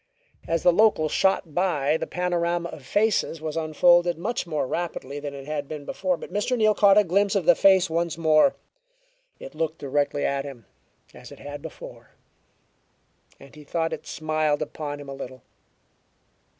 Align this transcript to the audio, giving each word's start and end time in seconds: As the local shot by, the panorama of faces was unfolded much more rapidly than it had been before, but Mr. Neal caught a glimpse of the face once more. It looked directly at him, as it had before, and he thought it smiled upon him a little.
As 0.47 0.63
the 0.63 0.73
local 0.73 1.07
shot 1.09 1.53
by, 1.53 1.95
the 1.95 2.07
panorama 2.07 2.69
of 2.69 2.83
faces 2.87 3.39
was 3.39 3.55
unfolded 3.55 4.17
much 4.17 4.47
more 4.47 4.65
rapidly 4.65 5.19
than 5.19 5.35
it 5.35 5.45
had 5.45 5.67
been 5.67 5.85
before, 5.85 6.17
but 6.17 6.33
Mr. 6.33 6.57
Neal 6.57 6.73
caught 6.73 6.97
a 6.97 7.03
glimpse 7.03 7.35
of 7.35 7.45
the 7.45 7.53
face 7.53 7.87
once 7.87 8.17
more. 8.17 8.55
It 9.37 9.53
looked 9.53 9.77
directly 9.77 10.25
at 10.25 10.43
him, 10.43 10.65
as 11.13 11.31
it 11.31 11.37
had 11.37 11.61
before, 11.61 12.09
and 13.39 13.53
he 13.53 13.63
thought 13.63 13.93
it 13.93 14.07
smiled 14.07 14.63
upon 14.63 14.99
him 14.99 15.07
a 15.07 15.13
little. 15.13 15.43